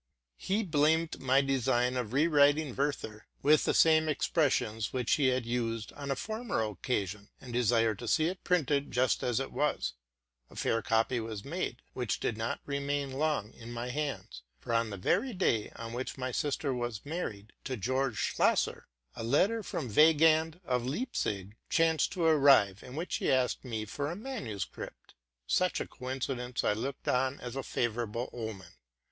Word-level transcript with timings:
He 0.39 0.63
blamed 0.63 1.19
my 1.21 1.41
design 1.41 1.95
of 1.95 2.11
re 2.11 2.25
writing'' 2.25 2.75
Werther,"' 2.75 3.27
with 3.43 3.65
the 3.65 3.73
same 3.75 4.09
expressions 4.09 4.91
which 4.91 5.13
he 5.13 5.27
had 5.27 5.45
used 5.45 5.93
on 5.93 6.09
a 6.09 6.15
former 6.15 6.63
occasion, 6.63 7.29
and 7.39 7.53
desired 7.53 7.99
to 7.99 8.07
see 8.07 8.25
it 8.25 8.43
printed 8.43 8.89
just 8.89 9.21
as 9.21 9.39
it 9.39 9.51
was. 9.51 9.93
<A 10.49 10.55
fair 10.55 10.81
copy 10.81 11.19
was 11.19 11.45
made, 11.45 11.83
which 11.93 12.19
did 12.19 12.35
not 12.35 12.61
remain 12.65 13.11
long 13.11 13.53
in 13.53 13.71
my 13.71 13.89
hands; 13.89 14.41
for, 14.57 14.73
on 14.73 14.89
the 14.89 14.97
very 14.97 15.33
day 15.33 15.69
on 15.75 15.93
which 15.93 16.17
my 16.17 16.31
sister 16.31 16.73
was 16.73 17.05
married 17.05 17.53
to 17.65 17.77
George 17.77 18.17
Schlosser, 18.17 18.87
a 19.15 19.23
letter 19.23 19.61
from 19.61 19.87
Weygand 19.87 20.59
of 20.65 20.83
Leipzig 20.83 21.55
chanced 21.69 22.11
to 22.13 22.23
arrive, 22.23 22.81
in 22.81 22.95
which 22.95 23.17
he 23.17 23.31
asked 23.31 23.63
me 23.63 23.85
for 23.85 24.09
a 24.09 24.15
manuscript: 24.15 25.13
such 25.45 25.79
a 25.79 25.85
coin 25.85 26.19
cidence 26.21 26.63
I 26.63 26.73
looked 26.73 27.07
upon 27.07 27.39
as 27.39 27.55
a 27.55 27.61
favorable 27.61 28.31
omen. 28.33 28.71